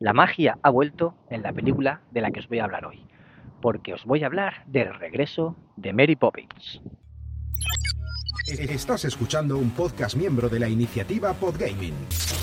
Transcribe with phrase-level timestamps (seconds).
[0.00, 3.04] La magia ha vuelto en la película de la que os voy a hablar hoy,
[3.60, 6.80] porque os voy a hablar del regreso de Mary Poppins.
[8.46, 12.37] Estás escuchando un podcast miembro de la iniciativa Podgaming.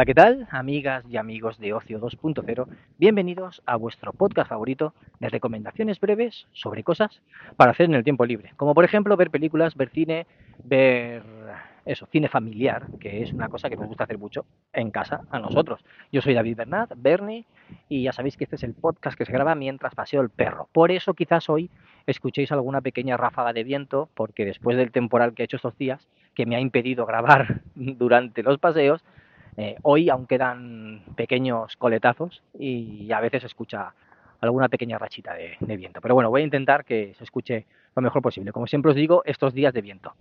[0.00, 0.48] Hola, ¿qué tal?
[0.50, 6.82] Amigas y amigos de Ocio 2.0, bienvenidos a vuestro podcast favorito de recomendaciones breves sobre
[6.82, 7.20] cosas
[7.58, 10.26] para hacer en el tiempo libre, como por ejemplo ver películas, ver cine,
[10.64, 11.22] ver
[11.84, 15.38] eso, cine familiar, que es una cosa que nos gusta hacer mucho en casa a
[15.38, 15.84] nosotros.
[16.10, 17.44] Yo soy David Bernat, Bernie,
[17.90, 20.70] y ya sabéis que este es el podcast que se graba mientras paseo el perro.
[20.72, 21.68] Por eso quizás hoy
[22.06, 26.08] escuchéis alguna pequeña ráfaga de viento, porque después del temporal que he hecho estos días,
[26.34, 29.04] que me ha impedido grabar durante los paseos,
[29.56, 33.92] eh, hoy aún quedan pequeños coletazos y a veces se escucha
[34.40, 36.00] alguna pequeña rachita de, viento.
[36.00, 38.52] Pero bueno, voy a intentar que se escuche lo mejor posible.
[38.52, 40.14] Como siempre os digo, estos días de viento.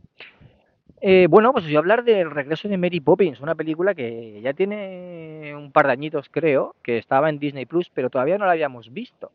[1.02, 4.42] Eh, bueno, pues os voy a hablar del regreso de Mary Poppins, una película que
[4.42, 8.46] ya tiene un par de añitos, creo, que estaba en Disney Plus, pero todavía no
[8.46, 9.32] la habíamos visto.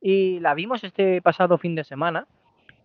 [0.00, 2.28] Y la vimos este pasado fin de semana,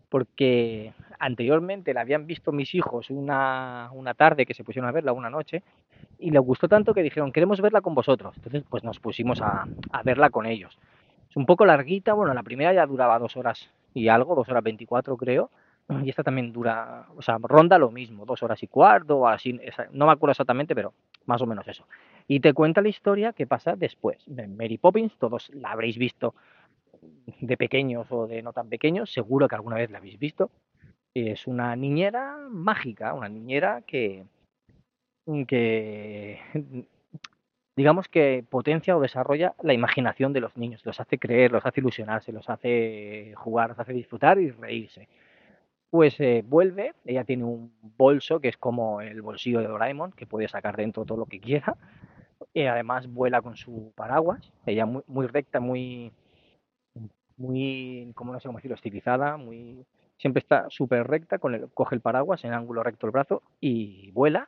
[0.09, 5.13] porque anteriormente la habían visto mis hijos una, una tarde que se pusieron a verla,
[5.13, 5.63] una noche,
[6.19, 8.35] y les gustó tanto que dijeron, queremos verla con vosotros.
[8.37, 9.65] Entonces, pues nos pusimos a,
[10.03, 10.77] verla con ellos.
[11.29, 14.63] Es un poco larguita, bueno, la primera ya duraba dos horas y algo, dos horas
[14.63, 15.49] veinticuatro creo,
[16.03, 19.59] y esta también dura, o sea, ronda lo mismo, dos horas y cuarto así,
[19.91, 20.93] no me acuerdo exactamente, pero
[21.25, 21.85] más o menos eso.
[22.27, 24.23] Y te cuenta la historia que pasa después.
[24.25, 26.35] De Mary Poppins, todos la habréis visto
[27.41, 30.51] de pequeños o de no tan pequeños, seguro que alguna vez la habéis visto.
[31.15, 34.25] Es una niñera mágica, una niñera que,
[35.47, 36.39] que
[37.75, 41.81] digamos que potencia o desarrolla la imaginación de los niños, los hace creer, los hace
[41.81, 45.07] ilusionarse, los hace jugar, los hace disfrutar y reírse.
[45.91, 50.25] Pues eh, vuelve, ella tiene un bolso que es como el bolsillo de Doraemon, que
[50.25, 51.77] puede sacar dentro todo lo que quiera,
[52.53, 56.11] y además vuela con su paraguas, ella muy, muy recta, muy,
[57.37, 59.85] muy, como no sé cómo decirlo, estilizada, muy,
[60.23, 64.09] siempre está súper recta, con el, coge el paraguas en ángulo recto el brazo y
[64.11, 64.47] vuela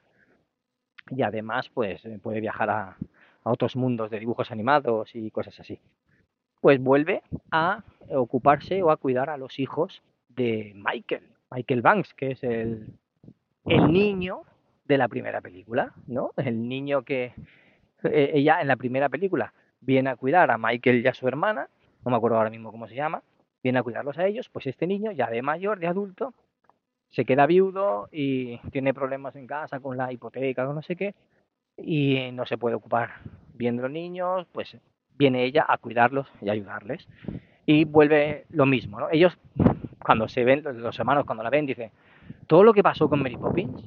[1.10, 2.98] y además pues eh, puede viajar a,
[3.44, 5.80] otros mundos de dibujos animados y cosas así.
[6.62, 7.22] Pues vuelve
[7.52, 12.88] a ocuparse o a cuidar a los hijos de Michael, Michael Banks, que es el,
[13.66, 14.44] el niño
[14.86, 16.32] de la primera película, ¿no?
[16.38, 17.34] El niño que
[18.04, 21.68] eh, ella en la primera película viene a cuidar a Michael y a su hermana,
[22.06, 23.22] no me acuerdo ahora mismo cómo se llama,
[23.66, 26.36] viene a cuidarlos a ellos, pues este niño ya de mayor, de adulto,
[27.10, 31.16] se queda viudo y tiene problemas en casa con la hipoteca o no sé qué,
[31.76, 33.16] y no se puede ocupar
[33.56, 34.78] viendo los niños, pues
[35.18, 37.08] viene ella a cuidarlos y ayudarles.
[37.66, 39.08] Y vuelve lo mismo, ¿no?
[39.12, 39.36] Ellos,
[39.98, 41.90] cuando se ven, los hermanos cuando la ven, dicen,
[42.46, 43.84] todo lo que pasó con Mary Poppins,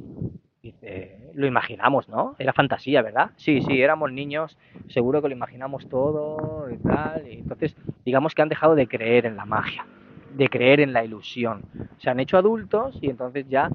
[1.38, 2.34] lo imaginamos, ¿no?
[2.38, 3.31] Era fantasía, ¿verdad?
[3.37, 7.26] Sí, sí, éramos niños, seguro que lo imaginamos todo y tal.
[7.26, 9.87] Y entonces, digamos que han dejado de creer en la magia
[10.34, 11.62] de creer en la ilusión.
[11.98, 13.71] Se han hecho adultos y entonces ya,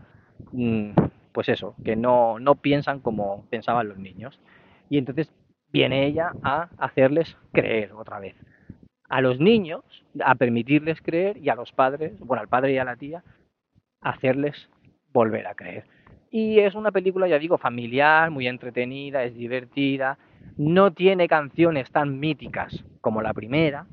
[0.51, 0.91] mm,
[1.31, 4.39] pues eso, que no, no piensan como pensaban los niños.
[4.89, 5.31] Y entonces
[5.71, 8.35] viene ella a hacerles creer otra vez.
[9.09, 9.83] A los niños,
[10.23, 13.23] a permitirles creer y a los padres, bueno, al padre y a la tía,
[14.01, 14.69] hacerles
[15.11, 15.85] volver a creer.
[16.35, 20.17] Y es una película, ya digo, familiar, muy entretenida, es divertida,
[20.57, 23.85] no tiene canciones tan míticas como la primera,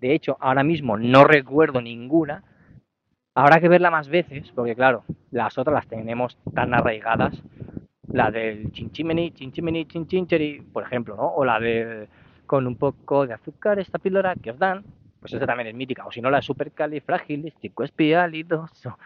[0.00, 2.44] de hecho, ahora mismo no recuerdo ninguna.
[3.34, 5.02] Habrá que verla más veces, porque claro,
[5.32, 7.42] las otras las tenemos tan arraigadas.
[8.12, 11.26] La del chinchimeni, chinchimeni, chinchincheri, por ejemplo, ¿no?
[11.26, 12.06] O la de
[12.46, 14.84] con un poco de azúcar, esta píldora que os dan,
[15.20, 16.06] pues esa también es mítica.
[16.06, 18.96] O si no, la de supercalifragilisticexpialidoso.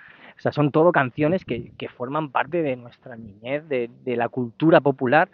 [0.43, 5.31] O sea, son todo canciones que, forman parte de nuestra niñez, de, la cultura popular.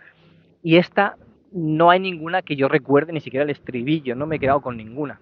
[0.62, 1.16] Y esta
[1.50, 4.76] no hay ninguna que yo recuerde, ni siquiera el estribillo, no me he quedado con
[4.76, 5.18] ninguna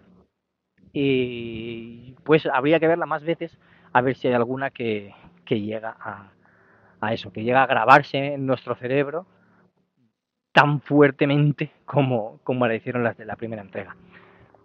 [0.98, 3.58] y pues habría que verla más veces
[3.92, 5.12] a ver si hay alguna que,
[5.46, 6.30] llega a,
[7.02, 9.26] a eso, que llega a grabarse en nuestro cerebro
[10.52, 13.94] tan fuertemente como, como la hicieron las de la primera entrega.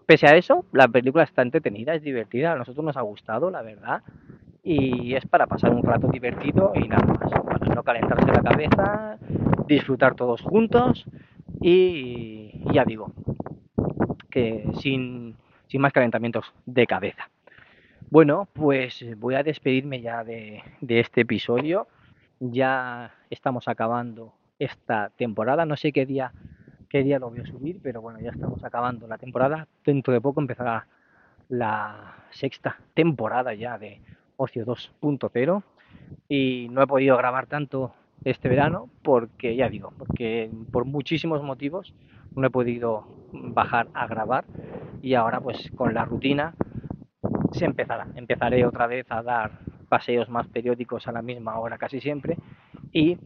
[0.05, 3.61] Pese a eso, la película está entretenida, es divertida, a nosotros nos ha gustado, la
[3.61, 4.01] verdad,
[4.63, 7.31] y es para pasar un rato divertido y nada más.
[7.31, 9.17] Para no calentarse la cabeza,
[9.67, 11.05] disfrutar todos juntos
[11.59, 13.11] y ya digo,
[14.29, 15.35] que sin,
[15.67, 17.29] sin más calentamientos de cabeza.
[18.09, 21.87] Bueno, pues voy a despedirme ya de, de este episodio.
[22.39, 25.65] Ya estamos acabando esta temporada.
[25.65, 26.33] No sé qué día,
[26.89, 29.67] qué día lo voy a subir, pero bueno, ya estamos acabando la temporada.
[29.85, 30.87] Dentro de poco empezará
[31.47, 34.01] la sexta temporada ya de
[34.37, 35.63] Ocio 2.0
[36.27, 37.93] y no he podido grabar tanto
[38.23, 41.93] este verano porque ya digo, porque por muchísimos motivos
[42.35, 44.45] no he podido bajar a grabar
[45.01, 46.53] y ahora pues con la rutina
[47.51, 48.07] se empezará.
[48.15, 52.37] Empezaré otra vez a dar paseos más periódicos a la misma hora casi siempre
[52.91, 53.17] y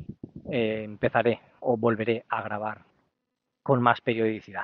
[0.49, 2.81] eh, empezaré o volveré a grabar
[3.61, 4.63] con más periodicidad.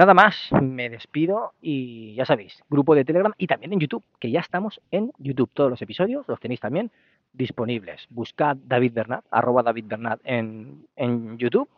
[0.00, 4.30] Nada más, me despido y ya sabéis, grupo de Telegram y también en YouTube, que
[4.30, 5.50] ya estamos en YouTube.
[5.52, 6.90] Todos los episodios los tenéis también
[7.34, 8.06] disponibles.
[8.08, 11.68] Buscad David Bernat, arroba David Bernat en, en YouTube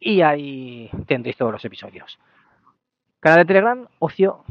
[0.00, 2.18] y ahí tendréis todos los episodios.
[3.20, 4.46] Canal de Telegram, Ocio,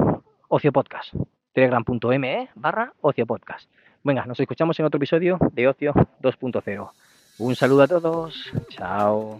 [0.47, 1.15] Ocio Podcast.
[1.53, 3.67] Telegram.me barra Ocio Podcast.
[4.03, 6.91] Venga, nos escuchamos en otro episodio de Ocio 2.0.
[7.39, 8.53] Un saludo a todos.
[8.69, 9.39] Chao.